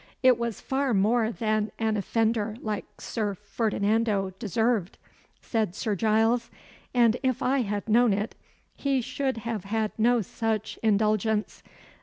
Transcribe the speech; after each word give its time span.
"It 0.23 0.39
was 0.39 0.61
far 0.61 0.95
more 0.95 1.31
than 1.31 1.71
an 1.77 1.95
offender 1.95 2.55
like 2.59 2.85
Sir 2.99 3.35
Ferdinando 3.35 4.31
deserved," 4.39 4.97
said 5.43 5.75
Sir 5.75 5.93
Giles; 5.95 6.49
"and, 6.91 7.17
if 7.21 7.43
I 7.43 7.59
had 7.61 7.87
known 7.87 8.11
it, 8.11 8.33
he 8.75 8.99
should 9.01 9.37
have 9.37 9.65
had 9.65 9.91
no 9.99 10.23
such 10.23 10.79
indulgence. 10.81 11.61